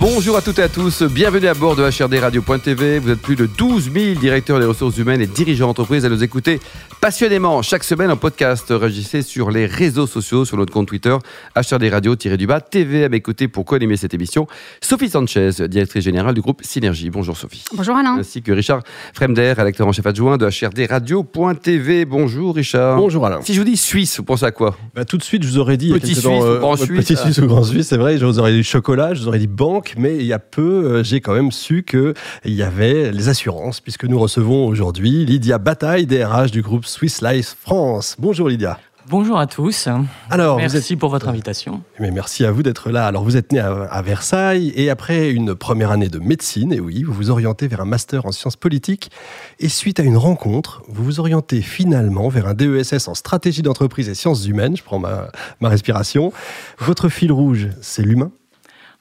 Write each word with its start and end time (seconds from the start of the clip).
Bonjour 0.00 0.34
à 0.38 0.40
toutes 0.40 0.58
et 0.58 0.62
à 0.62 0.68
tous, 0.70 1.02
bienvenue 1.02 1.46
à 1.46 1.52
bord 1.52 1.76
de 1.76 1.82
HRD 1.82 2.20
Radio.tv. 2.20 3.00
Vous 3.00 3.10
êtes 3.10 3.20
plus 3.20 3.36
de 3.36 3.44
12 3.44 3.92
000 3.92 4.18
directeurs 4.18 4.58
des 4.58 4.64
ressources 4.64 4.96
humaines 4.96 5.20
et 5.20 5.26
dirigeants 5.26 5.66
d'entreprise 5.66 6.06
à 6.06 6.08
nous 6.08 6.24
écouter 6.24 6.58
passionnément 7.02 7.60
chaque 7.60 7.84
semaine 7.84 8.10
en 8.10 8.16
podcast. 8.16 8.64
Réagissez 8.70 9.20
sur 9.20 9.50
les 9.50 9.66
réseaux 9.66 10.06
sociaux, 10.06 10.46
sur 10.46 10.56
notre 10.56 10.72
compte 10.72 10.88
Twitter, 10.88 11.14
HRD 11.54 11.90
Radio-du-bas, 11.90 12.62
TV 12.62 13.04
à 13.04 13.10
mes 13.10 13.20
côtés 13.20 13.46
pour 13.46 13.66
co-animer 13.66 13.98
cette 13.98 14.14
émission. 14.14 14.46
Sophie 14.80 15.10
Sanchez, 15.10 15.50
directrice 15.68 16.02
générale 16.04 16.34
du 16.34 16.40
groupe 16.40 16.62
Synergie. 16.64 17.10
Bonjour 17.10 17.36
Sophie. 17.36 17.64
Bonjour 17.74 17.94
Alain. 17.94 18.16
Ainsi 18.18 18.40
que 18.40 18.52
Richard 18.52 18.82
Fremder, 19.12 19.52
rédacteur 19.52 19.86
en 19.86 19.92
chef 19.92 20.06
adjoint 20.06 20.38
de 20.38 20.46
HRD 20.46 20.86
Radio.tv. 20.88 22.06
Bonjour 22.06 22.54
Richard. 22.54 22.96
Bonjour 22.96 23.26
Alain. 23.26 23.40
Si 23.42 23.52
je 23.52 23.58
vous 23.58 23.66
dis 23.66 23.76
Suisse, 23.76 24.16
vous 24.16 24.24
pensez 24.24 24.46
à 24.46 24.50
quoi? 24.50 24.78
Bah, 24.94 25.04
Tout 25.04 25.18
de 25.18 25.22
suite, 25.22 25.42
je 25.42 25.48
vous 25.48 25.58
aurais 25.58 25.76
dit. 25.76 25.92
Petit 25.92 26.14
Suisse 26.14 26.24
ou 26.24 26.58
Grand 26.58 26.76
Suisse. 26.76 27.04
Petit 27.04 27.16
Suisse 27.16 27.36
ou 27.36 27.46
Grand 27.46 27.64
Suisse, 27.64 27.88
c'est 27.88 27.98
vrai. 27.98 28.16
Je 28.16 28.24
vous 28.24 28.38
aurais 28.38 28.52
dit 28.52 28.64
chocolat, 28.64 29.12
je 29.12 29.20
vous 29.20 29.28
aurais 29.28 29.38
dit 29.38 29.46
banque 29.46 29.89
mais 29.96 30.16
il 30.16 30.26
y 30.26 30.32
a 30.32 30.38
peu, 30.38 30.62
euh, 30.62 31.02
j'ai 31.02 31.20
quand 31.20 31.34
même 31.34 31.52
su 31.52 31.82
qu'il 31.82 32.14
y 32.44 32.62
avait 32.62 33.12
les 33.12 33.28
assurances, 33.28 33.80
puisque 33.80 34.04
nous 34.04 34.18
recevons 34.18 34.66
aujourd'hui 34.66 35.24
Lydia 35.24 35.58
Bataille, 35.58 36.06
DRH 36.06 36.50
du 36.50 36.62
groupe 36.62 36.84
Swiss 36.86 37.22
Life 37.22 37.56
France. 37.60 38.16
Bonjour 38.18 38.48
Lydia. 38.48 38.78
Bonjour 39.10 39.40
à 39.40 39.48
tous. 39.48 39.88
Alors, 40.28 40.58
merci 40.58 40.94
pour 40.94 41.10
votre 41.10 41.28
invitation. 41.28 41.82
Mais 41.98 42.12
merci 42.12 42.44
à 42.44 42.52
vous 42.52 42.62
d'être 42.62 42.90
là. 42.90 43.08
Alors, 43.08 43.24
vous 43.24 43.36
êtes 43.36 43.50
né 43.50 43.58
à, 43.58 44.02
Versailles 44.02 44.72
et 44.76 44.88
après 44.88 45.30
une 45.30 45.56
première 45.56 45.90
année 45.90 46.08
de 46.08 46.20
médecine, 46.20 46.72
et 46.72 46.78
oui, 46.78 47.02
vous 47.02 47.12
vous 47.12 47.30
orientez 47.30 47.66
vers 47.66 47.80
un 47.80 47.86
master 47.86 48.26
en 48.26 48.30
sciences 48.30 48.54
politiques. 48.54 49.10
Et 49.58 49.68
suite 49.68 49.98
à 49.98 50.04
une 50.04 50.16
rencontre, 50.16 50.82
vous 50.86 51.02
vous 51.02 51.18
orientez 51.18 51.60
finalement 51.60 52.28
vers 52.28 52.46
un 52.46 52.54
DESS 52.54 53.08
en 53.08 53.14
stratégie 53.14 53.62
d'entreprise 53.62 54.08
et 54.08 54.14
sciences 54.14 54.46
humaines. 54.46 54.76
Je 54.76 54.84
prends 54.84 55.00
ma, 55.00 55.32
ma 55.60 55.70
respiration. 55.70 56.32
Votre 56.78 57.08
fil 57.08 57.32
rouge, 57.32 57.68
c'est 57.80 58.02
l'humain 58.02 58.30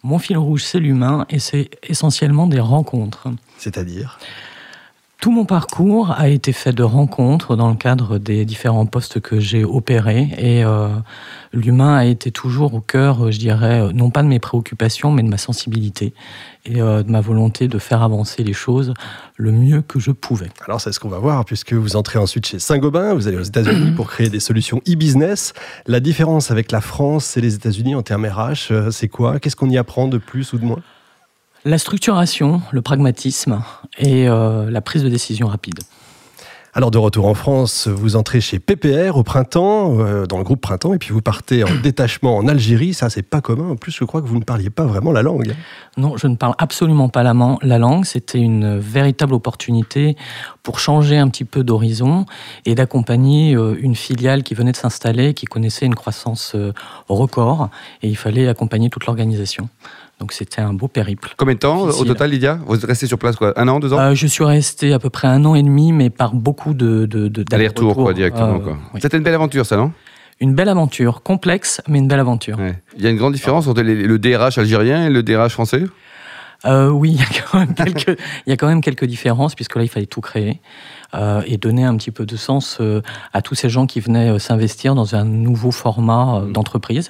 mon 0.04 0.20
fil 0.20 0.38
rouge, 0.38 0.64
c'est 0.64 0.80
l'humain 0.80 1.26
et 1.30 1.40
c'est 1.40 1.70
essentiellement 1.84 2.48
des 2.48 2.60
rencontres. 2.60 3.28
C'est-à-dire? 3.58 4.20
Tout 5.20 5.32
mon 5.32 5.44
parcours 5.44 6.12
a 6.12 6.30
été 6.30 6.54
fait 6.54 6.72
de 6.72 6.84
rencontres 6.84 7.58
dans 7.58 7.70
le 7.70 7.76
cadre 7.76 8.20
des 8.20 8.46
différents 8.46 8.86
postes 8.86 9.20
que 9.20 9.38
j'ai 9.38 9.66
opérés 9.66 10.30
et 10.38 10.64
euh, 10.64 10.88
l'humain 11.52 11.98
a 11.98 12.06
été 12.06 12.32
toujours 12.32 12.74
au 12.74 12.80
cœur, 12.80 13.30
je 13.30 13.38
dirais, 13.38 13.92
non 13.92 14.12
pas 14.12 14.24
de 14.24 14.30
mes 14.30 14.40
préoccupations, 14.40 15.12
mais 15.12 15.22
de 15.22 15.28
ma 15.28 15.38
sensibilité 15.38 16.14
et 16.66 16.82
euh, 16.82 17.04
de 17.04 17.12
ma 17.12 17.20
volonté 17.20 17.68
de 17.68 17.80
faire 17.80 18.02
avancer 18.02 18.44
les 18.44 18.54
choses 18.54 18.94
le 19.36 19.52
mieux 19.52 19.82
que 19.82 20.00
je 20.00 20.12
pouvais. 20.12 20.50
Alors 20.66 20.80
c'est 20.80 20.94
ce 20.94 21.02
qu'on 21.02 21.10
va 21.10 21.20
voir 21.20 21.44
puisque 21.44 21.74
vous 21.74 21.98
entrez 21.98 22.18
ensuite 22.18 22.46
chez 22.46 22.60
Saint-Gobain, 22.60 23.14
vous 23.14 23.28
allez 23.28 23.38
aux 23.38 23.44
États-Unis 23.44 23.92
pour 23.92 24.08
créer 24.08 24.30
des 24.30 24.40
solutions 24.40 24.82
e-business. 24.88 25.52
La 25.86 26.00
différence 26.00 26.50
avec 26.50 26.72
la 26.72 26.80
France 26.80 27.36
et 27.36 27.42
les 27.42 27.56
États-Unis 27.56 27.94
en 27.94 28.04
termes 28.04 28.26
RH, 28.26 28.72
euh, 28.72 28.92
c'est 28.92 29.10
quoi? 29.10 29.40
Qu'est-ce 29.40 29.58
qu'on 29.58 29.70
y 29.70 29.78
apprend 29.78 30.08
de 30.08 30.18
plus 30.18 30.54
ou 30.54 30.60
de 30.60 30.64
moins? 30.64 30.82
La 31.70 31.78
structuration, 31.78 32.62
le 32.72 32.82
pragmatisme 32.82 33.62
et 34.00 34.28
euh, 34.28 34.72
la 34.72 34.82
prise 34.82 35.04
de 35.04 35.10
décision 35.10 35.48
rapide. 35.48 35.80
Alors 36.74 36.90
de 36.90 36.98
retour 36.98 37.26
en 37.26 37.34
France, 37.36 37.88
vous 37.88 38.16
entrez 38.16 38.42
chez 38.42 38.58
PPR 38.58 39.18
au 39.18 39.24
printemps, 39.24 40.00
euh, 40.00 40.26
dans 40.26 40.38
le 40.38 40.44
groupe 40.44 40.62
Printemps, 40.62 40.94
et 40.94 40.98
puis 40.98 41.12
vous 41.12 41.22
partez 41.22 41.64
en 41.64 41.76
détachement 41.84 42.38
en 42.38 42.48
Algérie. 42.48 42.94
Ça, 42.94 43.10
c'est 43.10 43.24
pas 43.24 43.42
commun. 43.42 43.70
En 43.70 43.76
plus, 43.76 43.92
je 43.92 44.04
crois 44.04 44.22
que 44.22 44.28
vous 44.28 44.40
ne 44.40 44.44
parliez 44.44 44.70
pas 44.72 44.86
vraiment 44.86 45.12
la 45.12 45.22
langue. 45.22 45.56
Non, 45.98 46.18
je 46.18 46.26
ne 46.26 46.36
parle 46.36 46.56
absolument 46.58 47.10
pas 47.10 47.22
la, 47.22 47.36
la 47.62 47.78
langue. 47.78 48.06
C'était 48.06 48.40
une 48.40 48.80
véritable 48.80 49.34
opportunité 49.34 50.16
pour 50.64 50.80
changer 50.80 51.18
un 51.18 51.28
petit 51.28 51.46
peu 51.46 51.64
d'horizon 51.64 52.26
et 52.66 52.74
d'accompagner 52.74 53.56
euh, 53.56 53.76
une 53.80 53.96
filiale 53.96 54.42
qui 54.42 54.56
venait 54.56 54.72
de 54.72 54.78
s'installer, 54.78 55.36
qui 55.36 55.46
connaissait 55.46 55.86
une 55.86 55.96
croissance 55.96 56.56
record, 57.08 57.70
et 58.02 58.10
il 58.10 58.18
fallait 58.18 58.48
accompagner 58.48 58.90
toute 58.90 59.06
l'organisation. 59.06 59.70
Donc 60.20 60.34
c'était 60.34 60.62
un 60.62 60.74
beau 60.74 60.88
périple. 60.90 61.34
Combien 61.38 61.54
de 61.56 61.60
temps 61.60 61.84
au 61.84 62.04
total, 62.04 62.30
Lydia? 62.32 62.60
Vous 62.66 62.76
êtes 62.76 62.84
resté 62.84 63.08
sur 63.08 63.18
place 63.18 63.38
quoi 63.38 63.54
Un 63.58 63.68
an, 63.70 63.80
deux 63.80 63.94
ans? 63.94 64.00
Euh, 64.00 64.16
Je 64.16 64.28
suis 64.28 64.44
resté 64.44 64.92
à 64.92 65.00
peu 65.00 65.10
près 65.10 65.28
un 65.30 65.46
an 65.46 65.56
et 65.56 65.64
demi, 65.64 65.94
mais 65.94 66.10
par 66.10 66.34
beaucoup 66.36 66.74
de, 66.74 67.06
d'aller-retour 67.06 67.96
quoi 67.96 68.14
directement. 68.14 68.56
Euh, 68.56 68.60
quoi. 68.60 68.78
C'était 69.02 69.18
une 69.18 69.24
belle 69.24 69.36
aventure, 69.36 69.66
ça, 69.66 69.78
non? 69.78 69.92
Une 70.42 70.54
belle 70.56 70.70
aventure, 70.70 71.22
complexe, 71.22 71.82
mais 71.88 72.00
une 72.00 72.08
belle 72.08 72.20
aventure. 72.20 72.58
Il 72.98 73.04
y 73.04 73.08
a 73.08 73.10
une 73.10 73.18
grande 73.18 73.34
différence 73.34 73.68
entre 73.68 73.82
le 73.82 74.18
DRH 74.20 74.58
algérien 74.58 75.06
et 75.06 75.10
le 75.10 75.22
DRH 75.24 75.52
français? 75.54 75.84
Euh, 76.66 76.90
oui, 76.90 77.12
il 77.14 77.20
y, 77.20 77.22
a 77.22 77.42
quand 77.42 77.60
même 77.60 77.74
quelques, 77.74 78.20
il 78.46 78.50
y 78.50 78.52
a 78.52 78.58
quand 78.58 78.68
même 78.68 78.82
quelques 78.82 79.06
différences, 79.06 79.56
puisque 79.56 79.76
là, 79.76 79.84
il 79.84 79.88
fallait 79.88 80.06
tout 80.06 80.22
créer 80.22 80.62
euh, 81.16 81.42
et 81.46 81.58
donner 81.58 81.84
un 81.84 81.96
petit 81.98 82.12
peu 82.12 82.26
de 82.26 82.36
sens 82.36 82.78
euh, 82.82 83.02
à 83.34 83.42
tous 83.42 83.56
ces 83.56 83.70
gens 83.70 83.88
qui 83.88 84.00
venaient 84.00 84.30
euh, 84.30 84.40
s'investir 84.40 84.94
dans 84.94 85.16
un 85.16 85.26
nouveau 85.26 85.72
format 85.72 86.42
mmh. 86.42 86.54
d'entreprise, 86.54 87.10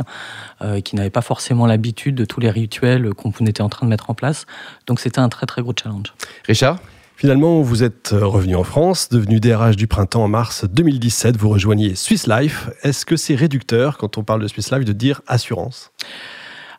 qui 0.83 0.97
n'avaient 0.97 1.09
pas 1.09 1.21
forcément 1.21 1.65
l'habitude 1.65 2.15
de 2.15 2.25
tous 2.25 2.41
les 2.41 2.49
rituels 2.49 3.13
qu'on 3.13 3.31
était 3.45 3.61
en 3.61 3.69
train 3.69 3.85
de 3.85 3.89
mettre 3.89 4.09
en 4.09 4.13
place. 4.13 4.45
Donc, 4.87 4.99
c'était 4.99 5.19
un 5.19 5.29
très, 5.29 5.45
très 5.45 5.61
gros 5.61 5.73
challenge. 5.73 6.13
Richard? 6.45 6.79
Finalement, 7.15 7.61
vous 7.61 7.83
êtes 7.83 8.09
revenu 8.11 8.55
en 8.55 8.65
France, 8.65 9.07
devenu 9.09 9.39
DRH 9.39 9.77
du 9.77 9.87
printemps 9.87 10.23
en 10.23 10.27
mars 10.27 10.65
2017. 10.65 11.37
Vous 11.37 11.49
rejoignez 11.49 11.95
Swiss 11.95 12.27
Life. 12.27 12.69
Est-ce 12.83 13.05
que 13.05 13.15
c'est 13.15 13.35
réducteur, 13.35 13.97
quand 13.97 14.17
on 14.17 14.23
parle 14.23 14.41
de 14.41 14.47
Swiss 14.47 14.71
Life, 14.71 14.83
de 14.83 14.93
dire 14.93 15.21
assurance? 15.27 15.91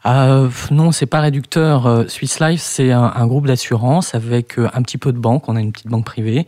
Euh, 0.06 0.48
non, 0.70 0.92
c'est 0.92 1.06
pas 1.06 1.20
réducteur. 1.20 1.86
Euh, 1.86 2.04
Swiss 2.08 2.40
Life, 2.40 2.60
c'est 2.62 2.90
un, 2.90 3.26
groupe 3.26 3.46
d'assurance 3.46 4.14
avec 4.14 4.58
euh, 4.58 4.68
un 4.72 4.82
petit 4.82 4.96
peu 4.96 5.12
de 5.12 5.18
banque. 5.18 5.48
On 5.48 5.56
a 5.56 5.60
une 5.60 5.72
petite 5.72 5.88
banque 5.88 6.06
privée, 6.06 6.46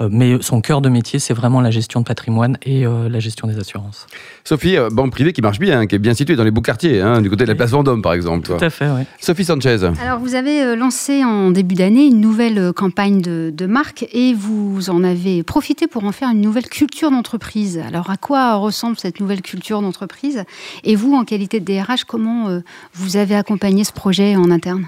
euh, 0.00 0.08
mais 0.10 0.36
son 0.42 0.60
cœur 0.60 0.82
de 0.82 0.88
métier, 0.88 1.18
c'est 1.18 1.32
vraiment 1.32 1.60
la 1.60 1.70
gestion 1.70 2.00
de 2.00 2.04
patrimoine 2.04 2.58
et 2.62 2.84
la 2.84 3.20
gestion 3.20 3.48
des 3.48 3.58
assurances. 3.58 4.06
Sophie, 4.44 4.76
banque 4.90 5.12
privée 5.12 5.32
qui 5.32 5.42
marche 5.42 5.58
bien, 5.58 5.86
qui 5.86 5.94
est 5.94 5.98
bien 5.98 6.14
située 6.14 6.36
dans 6.36 6.44
les 6.44 6.50
beaux 6.50 6.60
quartiers, 6.60 7.00
hein, 7.00 7.20
du 7.20 7.30
côté 7.30 7.44
de 7.44 7.48
la 7.48 7.54
place 7.54 7.70
Vendôme, 7.70 8.02
par 8.02 8.12
exemple. 8.12 8.46
Tout 8.46 8.64
à 8.64 8.70
fait, 8.70 8.88
oui. 8.88 9.02
Sophie 9.20 9.44
Sanchez. 9.44 9.78
Alors, 10.02 10.18
vous 10.18 10.34
avez 10.34 10.76
lancé 10.76 11.24
en 11.24 11.50
début 11.50 11.74
d'année 11.74 12.06
une 12.06 12.20
nouvelle 12.20 12.72
campagne 12.72 13.20
de, 13.20 13.52
de 13.54 13.66
marque 13.66 14.06
et 14.12 14.34
vous 14.34 14.90
en 14.90 15.04
avez 15.04 15.42
profité 15.42 15.86
pour 15.86 16.04
en 16.04 16.12
faire 16.12 16.30
une 16.30 16.40
nouvelle 16.40 16.68
culture 16.68 17.10
d'entreprise. 17.10 17.80
Alors, 17.86 18.10
à 18.10 18.16
quoi 18.16 18.56
ressemble 18.56 18.96
cette 18.98 19.20
nouvelle 19.20 19.42
culture 19.42 19.82
d'entreprise 19.82 20.44
Et 20.84 20.96
vous, 20.96 21.14
en 21.14 21.24
qualité 21.24 21.60
de 21.60 21.64
DRH, 21.64 22.04
comment 22.04 22.60
vous 22.94 23.16
avez 23.16 23.34
accompagné 23.34 23.84
ce 23.84 23.92
projet 23.92 24.36
en 24.36 24.50
interne? 24.50 24.86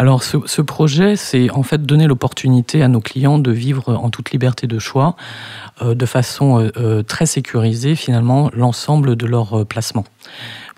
Alors 0.00 0.22
ce, 0.22 0.62
projet, 0.62 1.16
c'est 1.16 1.50
en 1.50 1.64
fait 1.64 1.84
donner 1.84 2.06
l'opportunité 2.06 2.84
à 2.84 2.88
nos 2.88 3.00
clients 3.00 3.40
de 3.40 3.50
vivre 3.50 3.96
en 3.96 4.10
toute 4.10 4.30
liberté 4.30 4.68
de 4.68 4.78
choix, 4.78 5.16
euh, 5.82 5.96
de 5.96 6.06
façon 6.06 6.60
euh, 6.60 6.70
euh, 6.76 7.02
très 7.02 7.26
sécurisée 7.26 7.96
finalement 7.96 8.48
l'ensemble 8.54 9.16
de 9.16 9.26
leur 9.26 9.66
placement. 9.66 10.04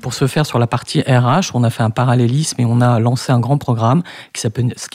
Pour 0.00 0.14
ce 0.14 0.26
faire 0.26 0.46
sur 0.46 0.58
la 0.58 0.66
partie 0.66 1.02
RH, 1.02 1.50
on 1.52 1.64
a 1.64 1.68
fait 1.68 1.82
un 1.82 1.90
parallélisme 1.90 2.62
et 2.62 2.64
on 2.64 2.80
a 2.80 2.98
lancé 2.98 3.30
un 3.30 3.40
grand 3.40 3.58
programme 3.58 4.02
qui 4.32 4.40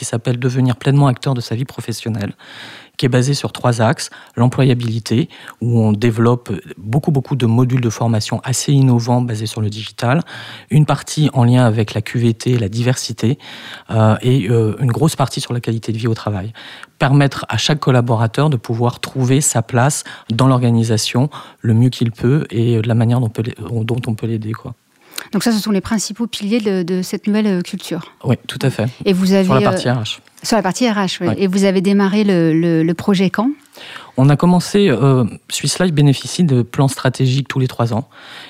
s'appelle 0.05 0.39
Devenir 0.39 0.75
pleinement 0.75 1.05
acteur 1.05 1.35
de 1.35 1.41
sa 1.41 1.53
vie 1.53 1.65
professionnelle 1.65 2.33
qui 2.97 3.05
est 3.05 3.09
basé 3.09 3.33
sur 3.33 3.51
trois 3.51 3.81
axes. 3.81 4.09
L'employabilité, 4.35 5.29
où 5.61 5.79
on 5.79 5.91
développe 5.91 6.51
beaucoup, 6.77 7.11
beaucoup 7.11 7.35
de 7.35 7.45
modules 7.45 7.81
de 7.81 7.89
formation 7.89 8.41
assez 8.43 8.73
innovants 8.73 9.21
basés 9.21 9.45
sur 9.45 9.61
le 9.61 9.69
digital. 9.69 10.21
Une 10.69 10.85
partie 10.85 11.29
en 11.33 11.43
lien 11.43 11.65
avec 11.65 11.93
la 11.93 12.01
QVT, 12.01 12.57
la 12.57 12.69
diversité, 12.69 13.37
euh, 13.91 14.15
et 14.21 14.49
euh, 14.49 14.75
une 14.79 14.91
grosse 14.91 15.15
partie 15.15 15.41
sur 15.41 15.53
la 15.53 15.59
qualité 15.59 15.91
de 15.91 15.97
vie 15.97 16.07
au 16.07 16.13
travail. 16.13 16.53
Permettre 16.99 17.45
à 17.49 17.57
chaque 17.57 17.79
collaborateur 17.79 18.49
de 18.49 18.57
pouvoir 18.57 18.99
trouver 18.99 19.41
sa 19.41 19.61
place 19.61 20.03
dans 20.29 20.47
l'organisation 20.47 21.29
le 21.61 21.73
mieux 21.73 21.89
qu'il 21.89 22.11
peut 22.11 22.45
et 22.49 22.81
de 22.81 22.87
la 22.87 22.95
manière 22.95 23.19
dont, 23.19 23.31
on 24.07 24.15
peut 24.15 24.27
l'aider. 24.27 24.53
Donc 25.31 25.43
ça, 25.43 25.51
ce 25.51 25.59
sont 25.59 25.71
les 25.71 25.81
principaux 25.81 26.27
piliers 26.27 26.59
de, 26.59 27.01
cette 27.01 27.27
nouvelle 27.27 27.47
euh, 27.47 27.61
culture. 27.61 28.13
Oui, 28.23 28.35
tout 28.47 28.59
à 28.61 28.69
fait. 28.69 28.87
Et 29.05 29.13
vous 29.13 29.33
avez 29.33 29.45
sur 29.45 29.55
la 29.55 29.61
partie 29.61 29.89
RH. 29.89 30.21
Sur 30.45 30.57
la 30.57 30.61
partie 30.61 30.87
RH, 30.87 31.21
oui. 31.21 31.27
Et 31.37 31.47
vous 31.47 31.63
avez 31.63 31.81
démarré 31.81 32.23
le, 32.23 32.93
projet 32.93 33.31
quand? 33.31 33.49
On 34.15 34.29
a 34.29 34.35
commencé, 34.37 34.89
euh, 34.89 35.25
Swiss 35.49 35.79
Life 35.79 35.91
bénéficie 35.91 36.43
de 36.43 36.61
plans 36.61 36.87
stratégiques 36.87 37.47
tous 37.47 37.57
les 37.57 37.67
trois 37.67 37.93
ans. 37.93 38.07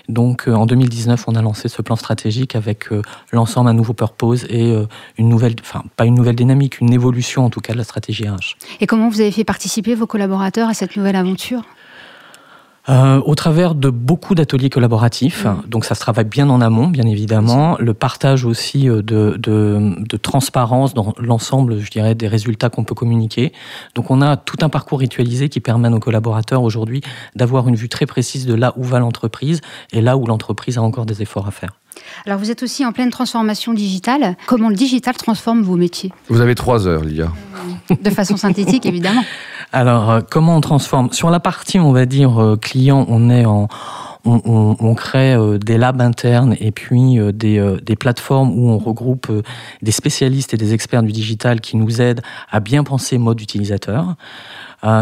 Donc 0.10 0.48
euh, 0.48 0.54
en 0.54 0.66
2019, 0.66 1.24
on 1.28 1.36
a 1.36 1.42
lancé 1.42 1.70
ce 1.70 1.82
plan 1.82 1.96
stratégique 1.96 2.56
avec 2.56 2.92
euh, 2.92 3.02
l'ensemble 3.32 3.70
un 3.70 3.74
nouveau 3.74 3.94
purpose 3.94 4.44
et 4.50 4.76
une 5.18 5.30
nouvelle, 5.30 5.56
enfin 5.62 5.84
pas 5.96 6.06
une 6.06 6.16
nouvelle 6.16 6.36
dynamique, 6.36 6.82
une 6.82 6.92
évolution 6.92 7.46
en 7.46 7.50
tout 7.50 7.62
cas 7.62 7.72
de 7.72 7.78
la 7.78 7.86
stratégie 7.86 8.28
RH. 8.28 8.58
Et 8.82 8.88
comment 8.88 9.08
vous 9.08 9.22
avez 9.22 9.32
fait 9.32 9.46
participer 9.46 9.96
vos 9.96 10.06
collaborateurs 10.06 10.68
à 10.68 10.74
cette 10.74 10.98
nouvelle 10.98 11.16
aventure? 11.16 11.64
Euh, 12.88 13.22
au 13.26 13.34
travers 13.36 13.74
de 13.74 13.90
beaucoup 13.90 14.36
d'ateliers 14.36 14.70
collaboratifs, 14.70 15.46
mmh. 15.46 15.64
donc 15.68 15.86
ça 15.86 15.96
se 15.96 16.02
travaille 16.02 16.26
bien 16.26 16.50
en 16.50 16.62
amont, 16.62 16.88
bien 16.88 17.06
évidemment. 17.06 17.78
Le 17.80 17.94
partage 17.94 18.46
aussi 18.46 18.88
euh, 18.88 19.02
de, 19.02 19.38
de, 19.38 19.96
de 19.98 20.18
transparence 20.18 20.94
dans 20.94 21.14
l'ensemble, 21.18 21.80
je 21.80 21.90
dirais, 21.90 22.14
des 22.14 22.28
résultats 22.28 22.70
qu'on 22.70 22.84
peut 22.84 22.96
communiquer. 22.96 23.54
Donc 23.96 24.12
on 24.12 24.22
a 24.22 24.38
tout 24.38 24.58
un 24.62 24.70
parcours 24.70 25.00
ritualisé 25.00 25.50
qui 25.50 25.60
permet 25.60 25.88
à 25.88 25.92
nos 25.92 26.00
collaborateurs 26.00 26.62
aujourd'hui 26.62 27.02
d'avoir 27.36 27.68
une 27.68 27.76
vue 27.76 27.90
très 27.90 28.06
précise 28.06 28.46
de 28.46 28.54
là 28.54 28.74
où 28.78 28.84
va 28.84 29.00
l'entreprise 29.00 29.62
et 29.92 30.02
là 30.02 30.18
où 30.18 30.26
l'entreprise 30.26 30.78
a 30.78 30.82
encore 30.82 31.06
des 31.06 31.22
efforts 31.22 31.48
à 31.48 31.52
faire. 31.52 31.72
Alors 32.26 32.40
vous 32.40 32.52
êtes 32.52 32.64
aussi 32.64 32.86
en 32.86 32.92
pleine 32.92 33.10
transformation 33.10 33.74
digitale. 33.74 34.36
Comment 34.48 34.70
le 34.70 34.76
digital 34.76 35.16
transforme 35.16 35.62
vos 35.62 35.76
métiers? 35.76 36.12
Vous 36.28 36.42
avez 36.42 36.56
trois 36.56 36.88
heures, 36.88 37.04
Lia. 37.04 37.32
De 38.02 38.10
façon 38.10 38.38
synthétique, 38.38 38.86
évidemment. 38.86 39.24
Alors, 39.76 40.10
euh, 40.10 40.22
comment 40.22 40.56
on 40.56 40.62
transforme? 40.62 41.12
Sur 41.12 41.30
la 41.30 41.42
partie, 41.42 41.80
on 41.80 41.92
va 41.92 42.06
dire, 42.06 42.42
euh, 42.42 42.56
client, 42.56 43.06
on 43.10 43.30
est. 43.30 43.46
On, 43.46 43.68
crée 44.96 45.36
euh, 45.36 45.60
des 45.60 45.78
labs 45.78 46.02
internes 46.02 46.56
et 46.60 46.72
puis 46.72 47.20
des, 47.32 47.78
des, 47.84 47.96
plateformes 47.96 48.58
où 48.58 48.70
on 48.70 48.80
regroupe 48.80 49.30
des 49.84 49.92
spécialistes 49.92 50.54
et 50.56 50.58
des 50.58 50.74
experts 50.74 51.04
du 51.04 51.12
digital 51.12 51.62
qui 51.62 51.78
nous 51.78 52.02
aident 52.02 52.22
à 52.50 52.60
bien 52.60 52.84
penser 52.84 53.20
mode 53.20 53.40
utilisateur. 53.40 54.16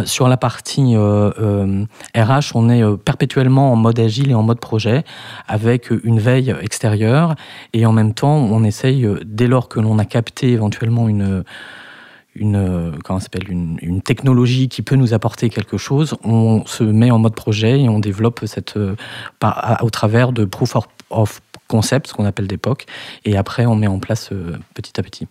Sur 0.04 0.28
la 0.28 0.36
partie 0.36 0.98
RH, 0.98 2.52
on 2.56 2.70
est 2.70 2.98
perpétuellement 2.98 3.72
en 3.72 3.78
mode 3.78 4.00
agile 4.00 4.32
et 4.32 4.36
en 4.36 4.44
mode 4.44 4.60
projet, 4.60 5.06
avec 5.48 5.90
une 6.04 6.20
veille 6.20 6.54
extérieure, 6.62 7.36
et 7.72 7.86
en 7.86 7.94
même 7.94 8.14
temps, 8.14 8.36
on 8.36 8.64
essaye, 8.66 9.08
dès 9.26 9.48
lors 9.48 9.70
que 9.70 9.80
l'on 9.80 10.00
a 10.00 10.06
capté 10.06 10.52
éventuellement 10.52 11.08
une 11.08 11.46
une, 12.36 12.94
comment 13.04 13.20
s'appelle, 13.20 13.50
une, 13.50 13.78
une, 13.82 14.02
technologie 14.02 14.70
qui 14.70 14.82
peut 14.82 14.96
nous 14.96 15.14
apporter 15.14 15.50
quelque 15.50 15.78
chose, 15.78 16.16
on 16.24 16.66
se 16.66 16.84
met 16.84 17.12
en 17.12 17.20
mode 17.20 17.36
projet 17.36 17.82
et 17.82 17.90
on 17.90 18.00
développe 18.00 18.42
cette, 18.46 18.78
par, 19.40 19.80
au 19.82 19.90
travers 19.90 20.32
de 20.32 20.46
proof 20.46 20.76
of, 21.10 21.42
concept, 21.68 22.08
ce 22.08 22.14
qu'on 22.14 22.26
appelle 22.26 22.48
d'époque, 22.48 22.86
et 23.26 23.38
après 23.38 23.66
on 23.66 23.76
met 23.76 23.88
en 23.88 24.00
place 24.00 24.30
euh, 24.32 24.58
petit 24.74 25.00
à 25.00 25.04
petit. 25.04 25.28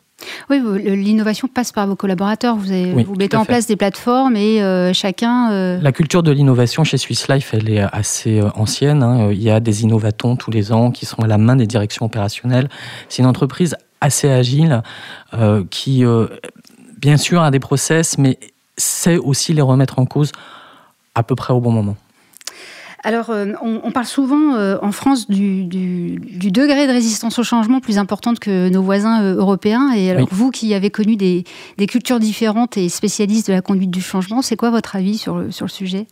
Oui, 0.51 0.61
l'innovation 0.85 1.49
passe 1.49 1.73
par 1.73 1.87
vos 1.87 1.97
collaborateurs. 1.97 2.57
Vous, 2.57 2.71
avez, 2.71 2.93
oui, 2.93 3.05
vous 3.05 3.15
mettez 3.15 3.37
en 3.37 3.45
place 3.45 3.67
des 3.67 3.77
plateformes 3.77 4.37
et 4.37 4.63
euh, 4.63 4.93
chacun. 4.93 5.53
Euh... 5.53 5.81
La 5.81 5.93
culture 5.93 6.23
de 6.23 6.31
l'innovation 6.31 6.85
chez 6.85 6.99
Swiss 6.99 7.29
Life, 7.29 7.55
elle 7.55 7.71
est 7.71 7.81
assez 7.93 8.41
euh, 8.41 8.49
ancienne. 8.55 9.03
Hein. 9.03 9.31
Il 9.33 9.43
y 9.43 9.51
a 9.51 9.61
des 9.61 9.83
innovatons 9.83 10.37
tous 10.37 10.51
les 10.51 10.73
ans 10.73 10.91
qui 10.91 11.07
sont 11.07 11.23
à 11.23 11.27
la 11.27 11.39
main 11.39 11.57
des 11.57 11.67
directions 11.67 12.07
opérationnelles. 12.07 12.69
C'est 13.09 13.23
une 13.23 13.29
entreprise 13.29 13.77
assez 14.01 14.29
agile 14.29 14.83
euh, 15.35 15.65
qui 15.71 16.05
bien 17.03 17.19
sûr, 17.19 17.43
à 17.43 17.51
des 17.51 17.61
process, 17.61 18.17
mais 18.17 18.39
c'est 18.79 19.19
aussi 19.19 19.53
les 19.53 19.61
remettre 19.61 19.99
en 19.99 20.07
cause 20.07 20.33
à 21.15 21.23
peu 21.23 21.35
près 21.35 21.53
au 21.53 21.61
bon 21.61 21.73
moment. 21.73 21.97
Alors, 23.05 23.31
euh, 23.31 23.47
on, 23.61 23.81
on, 23.83 23.91
parle 23.91 24.07
souvent 24.07 24.55
euh, 24.55 24.79
en 24.81 24.93
France 24.93 25.29
du, 25.29 25.65
du, 25.65 26.21
du, 26.21 26.53
degré 26.53 26.87
de 26.87 26.93
résistance 26.93 27.37
au 27.41 27.43
changement 27.43 27.81
plus 27.81 27.99
importante 27.99 28.39
que 28.39 28.69
nos 28.69 28.81
voisins 28.81 29.23
euh, 29.23 29.35
européens. 29.35 29.91
Et 29.93 30.09
alors, 30.11 30.23
oui. 30.23 30.29
vous 30.31 30.53
qui 30.53 30.73
avez 30.73 30.91
connu 30.91 31.17
des, 31.17 31.43
des, 31.79 31.89
cultures 31.89 32.21
différentes 32.21 32.77
et 32.77 32.89
spécialistes 32.89 33.49
de 33.49 33.55
la 33.55 33.61
conduite 33.61 33.91
du 33.91 34.01
changement, 34.01 34.41
c'est 34.41 34.55
quoi 34.55 34.71
votre 34.71 34.95
avis 34.95 35.19
sur 35.19 35.37
le, 35.37 35.51
sur 35.51 35.67
le 35.67 35.71
sujet? 35.71 36.07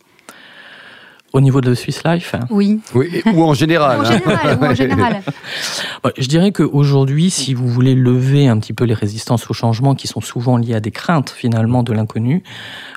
Au 1.32 1.40
niveau 1.40 1.60
de 1.60 1.74
Swiss 1.74 2.02
Life 2.04 2.34
Oui. 2.50 2.80
oui 2.94 3.22
ou 3.34 3.44
en 3.44 3.54
général. 3.54 4.00
en 4.00 4.04
général, 4.04 4.58
ou 4.60 4.64
en 4.64 4.74
général. 4.74 5.22
Je 6.18 6.26
dirais 6.26 6.52
qu'aujourd'hui, 6.52 7.30
si 7.30 7.54
vous 7.54 7.68
voulez 7.68 7.94
lever 7.94 8.48
un 8.48 8.58
petit 8.58 8.72
peu 8.72 8.84
les 8.84 8.94
résistances 8.94 9.50
au 9.50 9.54
changement 9.54 9.94
qui 9.94 10.06
sont 10.06 10.20
souvent 10.20 10.56
liées 10.56 10.74
à 10.74 10.80
des 10.80 10.90
craintes 10.90 11.30
finalement 11.30 11.82
de 11.82 11.92
l'inconnu, 11.92 12.42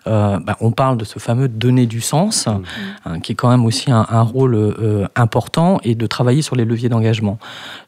euh, 0.07 0.39
bah, 0.39 0.57
on 0.59 0.71
parle 0.71 0.97
de 0.97 1.05
ce 1.05 1.19
fameux 1.19 1.47
donner 1.47 1.85
du 1.85 2.01
sens, 2.01 2.47
mmh. 2.47 2.61
hein, 3.05 3.19
qui 3.19 3.33
est 3.33 3.35
quand 3.35 3.49
même 3.49 3.65
aussi 3.65 3.91
un, 3.91 4.05
un 4.09 4.21
rôle 4.21 4.55
euh, 4.55 5.07
important, 5.15 5.79
et 5.83 5.95
de 5.95 6.07
travailler 6.07 6.41
sur 6.41 6.55
les 6.55 6.65
leviers 6.65 6.89
d'engagement. 6.89 7.37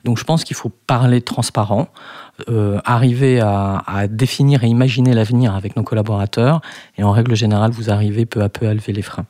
Donc 0.04 0.18
je 0.18 0.24
pense 0.24 0.44
qu'il 0.44 0.56
faut 0.56 0.72
parler 0.88 1.22
transparent, 1.22 1.88
euh, 2.50 2.80
arriver 2.86 3.40
à, 3.40 3.84
à, 3.86 4.08
définir 4.08 4.64
et 4.64 4.68
imaginer 4.68 5.14
l'avenir 5.14 5.56
avec 5.56 5.76
nos 5.76 5.84
collaborateurs, 5.84 6.62
et 6.98 7.04
en 7.04 7.12
règle 7.12 7.36
générale, 7.36 7.72
vous 7.72 7.90
arrivez 7.90 8.26
peu 8.26 8.42
à 8.42 8.50
peu 8.50 8.68
à 8.68 8.74
lever 8.74 8.94
les 8.94 9.02
freins 9.02 9.26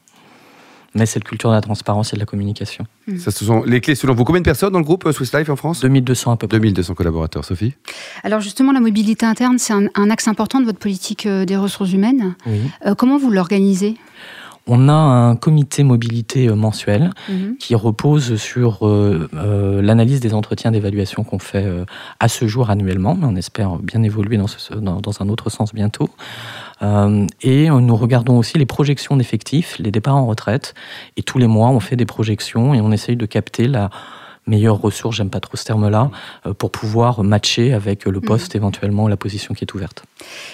mais 0.96 1.06
cette 1.06 1.26
culture 1.26 1.50
de 1.50 1.56
la 1.56 1.62
transparence 1.62 2.14
et 2.14 2.16
de 2.16 2.22
la 2.22 2.26
communication. 2.26 2.86
Mmh. 3.08 3.18
Ça, 3.18 3.32
ce 3.32 3.46
sont 3.46 3.64
les 3.64 3.82
clés 3.82 3.96
selon 3.96 4.16
vous. 4.16 4.24
Combien 4.24 4.42
de 4.42 4.46
personnes 4.46 4.72
dans 4.72 4.80
le 4.80 4.86
groupe 4.86 5.10
Swiss 5.12 5.34
Life 5.34 5.50
en 5.50 5.56
France? 5.56 5.82
2200 5.82 6.32
à 6.32 6.38
peu 6.38 6.48
près. 6.48 6.58
2200 6.58 6.96
collaborateurs. 6.96 7.46
Sophie? 7.46 7.74
Alors 8.24 8.40
justement, 8.40 8.72
la 8.72 8.80
mobilité 8.80 9.26
interne, 9.26 9.60
c'est 9.60 9.74
un, 9.74 9.88
un, 9.94 10.10
axe 10.10 10.28
important 10.28 10.60
de 10.62 10.66
votre 10.66 10.80
politique 10.80 11.26
euh, 11.26 11.46
des 11.46 11.58
ressources 11.58 11.92
humaines. 11.92 12.36
Oui. 12.48 12.62
Euh, 12.86 12.96
comment 12.96 13.18
vous 13.18 13.30
l'organisez? 13.30 13.96
On 14.68 14.90
a 14.90 14.94
un 14.94 15.36
comité 15.36 15.84
mobilité 15.84 16.48
mensuel 16.50 17.12
mmh. 17.30 17.56
qui 17.60 17.76
repose 17.76 18.36
sur 18.38 18.88
euh, 18.88 19.30
euh, 19.36 19.82
l'analyse 19.82 20.20
des 20.20 20.34
entretiens 20.34 20.72
d'évaluation 20.72 21.24
qu'on 21.24 21.40
fait 21.40 21.66
euh, 21.66 21.86
à 22.20 22.28
ce 22.28 22.48
jour 22.48 22.70
annuellement, 22.70 23.16
mais 23.16 23.26
on 23.26 23.36
espère 23.36 23.78
bien 23.78 24.02
évoluer 24.04 24.38
dans, 24.38 24.48
ce, 24.48 24.74
dans, 24.74 25.02
dans 25.02 25.22
un 25.22 25.30
autre 25.30 25.50
sens 25.50 25.74
bientôt. 25.74 26.10
Euh, 26.82 27.26
et 27.42 27.70
nous 27.70 27.96
regardons 27.96 28.38
aussi 28.38 28.58
les 28.58 28.66
projections 28.66 29.18
d'effectifs, 29.18 29.78
les 29.80 29.92
départs 29.92 30.18
en 30.18 30.26
retraite. 30.26 30.74
Et 31.16 31.24
tous 31.24 31.38
les 31.38 31.48
mois, 31.48 31.70
on 31.70 31.80
fait 31.80 31.96
des 31.96 32.06
projections 32.06 32.74
et 32.74 32.82
on 32.82 32.92
essaye 32.92 33.16
de 33.16 33.26
capter 33.26 33.68
la 33.68 33.90
meilleure 34.48 34.80
ressource, 34.80 35.16
j'aime 35.16 35.30
pas 35.30 35.40
trop 35.40 35.58
ce 35.58 35.66
terme-là, 35.66 36.12
euh, 36.46 36.54
pour 36.54 36.72
pouvoir 36.72 37.24
matcher 37.24 37.74
avec 37.74 38.06
le 38.06 38.22
poste 38.22 38.54
mmh. 38.54 38.58
éventuellement 38.58 39.08
la 39.08 39.18
position 39.18 39.54
qui 39.54 39.64
est 39.64 39.74
ouverte. 39.74 40.04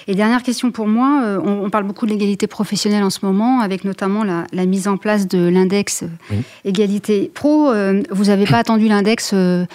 Et 0.08 0.16
dernière 0.16 0.44
question 0.44 0.72
pour 0.72 0.88
moi, 0.88 1.22
euh, 1.24 1.40
on, 1.44 1.66
on, 1.66 1.70
parle 1.70 1.86
beaucoup 1.86 2.06
de 2.06 2.12
l'égalité 2.12 2.48
professionnelle 2.48 3.04
en 3.04 3.10
ce 3.10 3.26
moment, 3.26 3.62
avec 3.62 3.84
notamment 3.84 4.24
la, 4.24 4.46
la 4.52 4.66
mise 4.66 4.88
en 4.88 4.98
place 4.98 5.28
de 5.28 5.48
l'index 5.48 6.04
oui. 6.30 6.38
égalité 6.66 7.32
pro. 7.34 7.70
Euh, 7.70 8.02
vous 8.12 8.26
n'avez 8.26 8.46
pas 8.46 8.58
attendu 8.58 8.88
l'index 8.88 9.32
euh, 9.34 9.66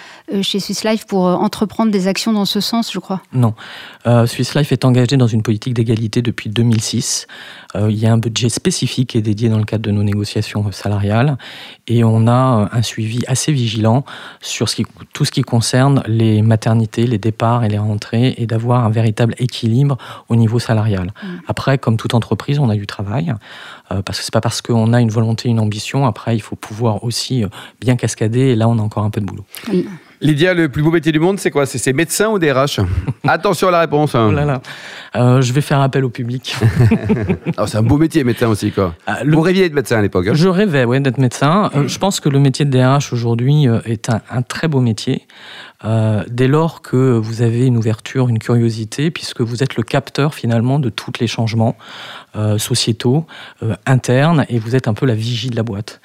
chez 0.41 0.59
Swiss 0.59 0.83
Life 0.83 1.05
pour 1.05 1.27
euh, 1.27 1.33
entreprendre 1.33 1.91
des 1.91 2.07
actions 2.07 2.33
dans 2.33 2.45
ce 2.45 2.59
sens, 2.59 2.91
je 2.91 2.99
crois? 2.99 3.21
Non. 3.33 3.53
Euh, 4.05 4.25
Swiss 4.25 4.55
Life 4.55 4.71
est 4.71 4.85
engagé 4.85 5.17
dans 5.17 5.27
une 5.27 5.43
politique 5.43 5.73
d'égalité 5.73 6.21
depuis 6.21 6.49
2006. 6.49 7.27
Euh, 7.75 7.91
il 7.91 7.97
y 7.97 8.05
a 8.05 8.13
un 8.13 8.17
budget 8.17 8.49
spécifique 8.49 9.09
qui 9.09 9.17
est 9.17 9.21
dédié 9.21 9.49
dans 9.49 9.57
le 9.57 9.65
cadre 9.65 9.83
de 9.83 9.91
nos 9.91 10.03
négociations 10.03 10.71
salariales 10.71 11.37
et 11.87 12.03
on 12.03 12.27
a 12.27 12.69
un 12.71 12.81
suivi 12.81 13.23
assez 13.27 13.51
vigilant 13.51 14.03
sur 14.41 14.69
ce 14.69 14.75
qui, 14.75 14.85
tout 15.13 15.25
ce 15.25 15.31
qui 15.31 15.41
concerne 15.41 16.03
les 16.07 16.41
maternités, 16.41 17.07
les 17.07 17.17
départs 17.17 17.63
et 17.63 17.69
les 17.69 17.77
rentrées 17.77 18.35
et 18.37 18.45
d'avoir 18.45 18.85
un 18.85 18.89
véritable 18.89 19.35
équilibre 19.37 19.97
au 20.29 20.35
niveau 20.35 20.59
salarial. 20.59 21.07
Mmh. 21.07 21.27
Après, 21.47 21.77
comme 21.77 21.97
toute 21.97 22.13
entreprise, 22.13 22.59
on 22.59 22.69
a 22.69 22.75
du 22.75 22.87
travail 22.87 23.33
euh, 23.91 24.01
parce 24.01 24.19
que 24.19 24.25
c'est 24.25 24.33
pas 24.33 24.41
parce 24.41 24.61
qu'on 24.61 24.93
a 24.93 25.01
une 25.01 25.09
volonté, 25.09 25.49
une 25.49 25.59
ambition. 25.59 26.05
Après, 26.05 26.35
il 26.35 26.41
faut 26.41 26.55
pouvoir 26.55 27.03
aussi 27.03 27.43
euh, 27.43 27.47
bien 27.79 27.95
cascader 27.95 28.39
et 28.39 28.55
là, 28.55 28.67
on 28.67 28.77
a 28.79 28.81
encore 28.81 29.03
un 29.03 29.09
peu 29.09 29.21
de 29.21 29.25
boulot. 29.25 29.45
Mmh. 29.71 29.81
Lydia, 30.19 30.55
le 30.55 30.67
plus 30.67 30.81
beau 30.81 30.89
métier 30.89 31.11
du 31.11 31.19
monde, 31.19 31.39
c'est 31.39 31.51
quoi? 31.51 31.67
C'est 31.67 31.93
médecin 31.93 32.29
ou 32.29 32.39
DRH 32.39 32.79
Attention 33.27 33.67
à 33.67 33.71
la 33.71 33.79
réponse. 33.81 34.15
Hein. 34.15 34.27
Oh 34.29 34.31
là 34.31 34.45
là. 34.45 34.61
Euh, 35.15 35.41
je 35.41 35.53
vais 35.53 35.61
faire 35.61 35.79
appel 35.79 36.03
au 36.03 36.09
public. 36.09 36.55
c'est 37.67 37.77
un 37.77 37.83
beau 37.83 37.97
métier, 37.97 38.23
médecin 38.23 38.47
aussi. 38.47 38.71
Quoi. 38.71 38.95
Ah, 39.05 39.23
le... 39.23 39.35
Vous 39.35 39.41
rêviez 39.41 39.63
d'être 39.63 39.75
médecin 39.75 39.97
à 39.99 40.01
l'époque 40.01 40.27
hein? 40.27 40.33
Je 40.33 40.47
rêvais, 40.47 40.85
oui, 40.85 40.99
d'être 41.01 41.19
médecin. 41.19 41.69
Euh, 41.75 41.87
je 41.87 41.99
pense 41.99 42.19
que 42.19 42.29
le 42.29 42.39
métier 42.39 42.65
de 42.65 42.71
DRH 42.71 43.13
aujourd'hui 43.13 43.67
euh, 43.67 43.79
est 43.85 44.09
un, 44.09 44.21
un, 44.31 44.41
très 44.41 44.67
beau 44.67 44.81
métier. 44.81 45.27
Euh, 45.85 46.23
dès 46.27 46.47
lors 46.47 46.81
que 46.81 47.17
vous 47.17 47.43
avez 47.43 47.67
une 47.67 47.77
ouverture, 47.77 48.27
une 48.27 48.39
curiosité, 48.39 49.11
puisque 49.11 49.41
vous 49.41 49.61
êtes 49.61 49.75
le 49.75 49.83
capteur 49.83 50.33
finalement 50.33 50.79
de 50.79 50.89
tous 50.89 51.11
les 51.19 51.27
changements 51.27 51.77
sociétaux, 52.57 53.25
internes, 53.87 54.45
et 54.47 54.59
vous 54.59 54.75
êtes 54.75 54.87
un 54.87 54.93
peu 54.93 55.07
la 55.07 55.15
vigie 55.15 55.49
de 55.49 55.55
la 55.55 55.63
boîte. 55.63 56.01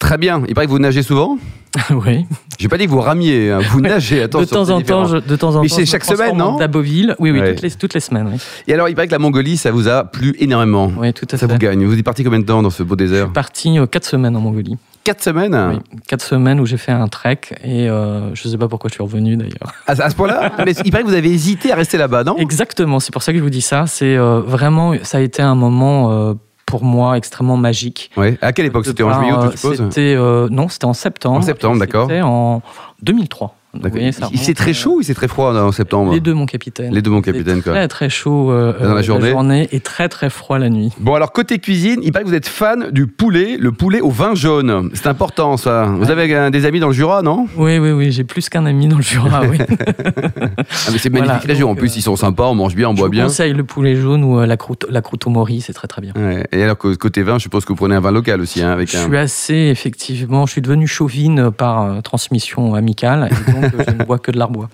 Très 0.00 0.18
bien. 0.18 0.42
Il 0.48 0.54
paraît 0.54 0.66
que 0.66 0.72
vous 0.72 0.78
nagez 0.80 1.02
souvent 1.04 1.38
oui. 1.90 2.26
J'ai 2.58 2.66
pas 2.68 2.76
dit 2.76 2.86
que 2.86 2.90
vous 2.90 3.00
ramiez, 3.00 3.52
hein. 3.52 3.60
vous 3.70 3.80
nagez. 3.80 4.22
Attention, 4.22 4.44
de 4.44 4.50
temps 4.66 4.70
en 4.70 4.80
temps, 4.80 5.04
je, 5.06 5.18
de 5.18 5.36
temps 5.36 5.54
en 5.54 5.62
Mais 5.62 5.68
temps. 5.68 5.76
c'est 5.76 5.86
chaque 5.86 6.04
semaine, 6.04 6.36
non 6.36 6.56
D'Aboville, 6.56 7.14
oui, 7.20 7.30
oui, 7.30 7.38
ouais. 7.38 7.54
toutes, 7.54 7.62
les, 7.62 7.70
toutes 7.70 7.94
les 7.94 8.00
semaines. 8.00 8.28
Oui. 8.32 8.40
Et 8.66 8.74
alors, 8.74 8.88
il 8.88 8.96
paraît 8.96 9.06
que 9.06 9.12
la 9.12 9.20
Mongolie, 9.20 9.56
ça 9.56 9.70
vous 9.70 9.86
a 9.86 10.02
plu 10.02 10.34
énormément. 10.40 10.90
Oui, 10.98 11.12
tout 11.12 11.26
à 11.30 11.36
ça 11.36 11.46
fait. 11.46 11.52
vous 11.52 11.58
gagne. 11.60 11.86
Vous 11.86 11.96
êtes 11.96 12.04
parti 12.04 12.24
combien 12.24 12.40
de 12.40 12.44
temps 12.44 12.60
dans 12.60 12.70
ce 12.70 12.82
beau 12.82 12.96
désert 12.96 13.20
Je 13.20 13.24
suis 13.26 13.32
parti 13.32 13.78
euh, 13.78 13.86
4 13.86 14.04
semaines 14.04 14.36
en 14.36 14.40
Mongolie. 14.40 14.76
4 15.04 15.22
semaines 15.22 15.56
Oui, 15.70 15.98
4 16.08 16.22
semaines 16.22 16.60
où 16.60 16.66
j'ai 16.66 16.76
fait 16.76 16.92
un 16.92 17.06
trek 17.08 17.40
et 17.64 17.88
euh, 17.88 18.34
je 18.34 18.48
sais 18.48 18.58
pas 18.58 18.68
pourquoi 18.68 18.88
je 18.88 18.94
suis 18.94 19.02
revenu 19.02 19.36
d'ailleurs. 19.36 19.72
À, 19.86 19.92
à, 19.92 20.10
ce 20.10 20.14
point-là 20.16 20.52
Mais 20.66 20.72
il 20.84 20.90
paraît 20.90 21.04
que 21.04 21.08
vous 21.08 21.14
avez 21.14 21.30
hésité 21.30 21.72
à 21.72 21.76
rester 21.76 21.96
là-bas, 21.98 22.24
non? 22.24 22.36
Exactement, 22.36 23.00
c'est 23.00 23.12
pour 23.12 23.22
ça 23.22 23.32
que 23.32 23.38
je 23.38 23.42
vous 23.44 23.48
dis 23.50 23.62
ça. 23.62 23.86
C'est 23.86 24.16
euh, 24.16 24.40
vraiment, 24.40 24.92
ça 25.04 25.18
a 25.18 25.20
été 25.20 25.40
un 25.40 25.54
moment 25.54 26.10
euh, 26.12 26.34
pour 26.70 26.84
moi 26.84 27.16
extrêmement 27.16 27.56
magique. 27.56 28.10
Oui. 28.16 28.38
À 28.40 28.52
quelle 28.52 28.66
époque 28.66 28.86
C'était 28.86 29.02
en 29.02 29.12
juillet, 29.12 29.34
je 29.50 29.56
suppose 29.56 29.76
C'était 29.88 30.14
euh, 30.16 30.48
non, 30.50 30.68
c'était 30.68 30.84
en 30.84 30.94
septembre. 30.94 31.38
En 31.38 31.42
septembre, 31.42 31.78
d'accord. 31.80 32.06
C'était 32.08 32.22
en 32.22 32.62
2003. 33.02 33.56
Voyez, 33.72 34.10
il 34.32 34.38
c'est 34.38 34.54
très 34.54 34.72
chaud 34.72 34.96
ou 34.98 35.02
c'est 35.02 35.14
très 35.14 35.28
froid 35.28 35.54
en 35.54 35.70
septembre 35.70 36.12
Les 36.12 36.18
deux, 36.20 36.34
mon 36.34 36.46
capitaine. 36.46 36.92
Les 36.92 37.02
deux, 37.02 37.10
mon 37.10 37.22
capitaine. 37.22 37.62
Très, 37.62 37.86
très 37.86 38.08
chaud 38.08 38.50
euh, 38.50 38.72
dans 38.80 38.94
la 38.94 39.02
journée. 39.02 39.26
la 39.26 39.30
journée. 39.30 39.68
et 39.70 39.78
très, 39.78 40.08
très 40.08 40.28
froid 40.28 40.58
la 40.58 40.68
nuit. 40.70 40.90
Bon, 40.98 41.14
alors, 41.14 41.30
côté 41.30 41.60
cuisine, 41.60 42.00
il 42.02 42.10
paraît 42.10 42.24
que 42.24 42.28
vous 42.28 42.34
êtes 42.34 42.48
fan 42.48 42.90
du 42.90 43.06
poulet, 43.06 43.56
le 43.58 43.70
poulet 43.70 44.00
au 44.00 44.10
vin 44.10 44.34
jaune. 44.34 44.90
C'est 44.94 45.06
important, 45.06 45.56
ça. 45.56 45.84
Vous 45.84 46.10
avez 46.10 46.34
euh, 46.34 46.50
des 46.50 46.66
amis 46.66 46.80
dans 46.80 46.88
le 46.88 46.92
Jura, 46.92 47.22
non? 47.22 47.46
Oui, 47.56 47.78
oui, 47.78 47.92
oui. 47.92 48.10
J'ai 48.10 48.24
plus 48.24 48.48
qu'un 48.48 48.66
ami 48.66 48.88
dans 48.88 48.96
le 48.96 49.02
Jura, 49.02 49.42
oui. 49.42 49.58
ah, 49.60 50.48
mais 50.92 50.98
c'est 50.98 51.10
magnifique 51.10 51.10
voilà, 51.10 51.38
région. 51.38 51.68
Donc, 51.68 51.76
en 51.76 51.80
plus, 51.80 51.96
ils 51.96 52.02
sont 52.02 52.16
sympas, 52.16 52.48
on 52.48 52.56
mange 52.56 52.74
bien, 52.74 52.88
on 52.88 52.94
boit 52.94 53.08
bien. 53.08 53.24
Je 53.24 53.28
conseille 53.28 53.52
le 53.52 53.64
poulet 53.64 53.94
jaune 53.94 54.24
ou 54.24 54.40
euh, 54.40 54.46
la 54.46 54.56
croûte, 54.56 54.86
la 54.90 55.00
croûte 55.00 55.26
au 55.28 55.30
mori, 55.30 55.60
c'est 55.60 55.74
très, 55.74 55.86
très 55.86 56.02
bien. 56.02 56.12
Ouais. 56.16 56.44
Et 56.50 56.62
alors, 56.62 56.76
côté 56.76 57.22
vin, 57.22 57.38
je 57.38 57.42
suppose 57.42 57.64
que 57.64 57.68
vous 57.68 57.76
prenez 57.76 57.94
un 57.94 58.00
vin 58.00 58.10
local 58.10 58.40
aussi. 58.40 58.62
Hein, 58.62 58.72
avec 58.72 58.90
je 58.90 58.98
un... 58.98 59.04
suis 59.04 59.16
assez, 59.16 59.54
effectivement, 59.54 60.46
je 60.46 60.52
suis 60.52 60.62
devenu 60.62 60.88
chauvine 60.88 61.50
par 61.52 61.82
euh, 61.82 62.00
transmission 62.00 62.74
amicale. 62.74 63.30
Et 63.30 63.52
donc, 63.52 63.59
je 63.62 63.90
ne 63.94 64.04
bois 64.04 64.18
que 64.18 64.30
de 64.30 64.38
l'arbois. 64.38 64.68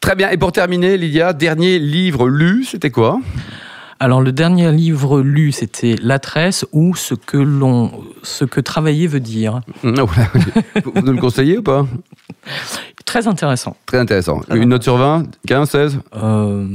Très 0.00 0.14
bien. 0.14 0.30
Et 0.30 0.36
pour 0.36 0.52
terminer, 0.52 0.96
Lydia, 0.96 1.32
dernier 1.32 1.78
livre 1.78 2.28
lu, 2.28 2.64
c'était 2.64 2.90
quoi? 2.90 3.20
Alors 4.00 4.20
le 4.20 4.30
dernier 4.30 4.70
livre 4.70 5.20
lu, 5.20 5.50
c'était 5.50 5.96
La 6.00 6.20
Tresse 6.20 6.64
ou 6.72 6.94
ce 6.94 7.14
que 7.14 7.36
l'on, 7.36 7.90
ce 8.22 8.44
que 8.44 8.60
travailler 8.60 9.06
veut 9.06 9.20
dire. 9.20 9.60
Mmh, 9.82 9.94
Vous 10.84 11.02
nous 11.02 11.12
le 11.12 11.20
conseillez 11.20 11.58
ou 11.58 11.62
pas? 11.62 11.86
Très 13.08 13.26
intéressant. 13.26 13.74
Très 13.86 13.96
intéressant. 13.96 14.40
Très 14.40 14.58
Une 14.58 14.68
note 14.68 14.82
sur 14.82 14.98
20 14.98 15.22
15, 15.46 15.70
16 15.70 15.98
euh, 16.22 16.66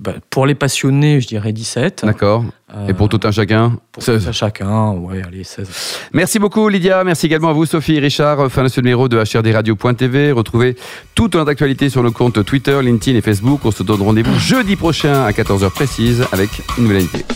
bah, 0.00 0.14
Pour 0.30 0.46
les 0.46 0.54
passionnés, 0.54 1.20
je 1.20 1.28
dirais 1.28 1.52
17. 1.52 2.06
D'accord. 2.06 2.44
Et 2.88 2.94
pour 2.94 3.10
tout 3.10 3.20
un 3.24 3.30
chacun 3.30 3.76
Pour 3.92 4.02
16. 4.02 4.22
tout 4.22 4.28
un 4.30 4.32
chacun, 4.32 4.92
ouais, 4.92 5.22
allez, 5.22 5.44
16. 5.44 5.68
Merci 6.14 6.38
beaucoup 6.38 6.70
Lydia, 6.70 7.04
merci 7.04 7.26
également 7.26 7.50
à 7.50 7.52
vous 7.52 7.66
Sophie 7.66 7.96
et 7.96 7.98
Richard. 7.98 8.50
Fin 8.50 8.62
de 8.62 8.68
ce 8.68 8.80
numéro 8.80 9.06
de 9.06 9.18
HRDRadio.tv. 9.18 10.32
Retrouvez 10.32 10.76
toute 11.14 11.34
notre 11.34 11.50
actualité 11.50 11.90
sur 11.90 12.02
nos 12.02 12.10
comptes 12.10 12.42
Twitter, 12.42 12.80
LinkedIn 12.82 13.18
et 13.18 13.20
Facebook. 13.20 13.60
On 13.64 13.70
se 13.70 13.82
donne 13.82 14.00
rendez-vous 14.00 14.38
jeudi 14.38 14.76
prochain 14.76 15.24
à 15.24 15.32
14h 15.32 15.68
précise 15.68 16.24
avec 16.32 16.48
une 16.78 16.84
nouvelle 16.84 17.02
invitée. 17.02 17.26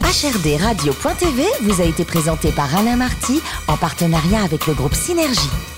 HRD 0.00 0.60
Radio.tv 0.60 1.44
vous 1.62 1.80
a 1.80 1.84
été 1.84 2.04
présenté 2.04 2.50
par 2.50 2.74
Alain 2.76 2.96
Marty 2.96 3.40
en 3.68 3.76
partenariat 3.76 4.42
avec 4.42 4.66
le 4.66 4.74
groupe 4.74 4.94
Synergie. 4.94 5.75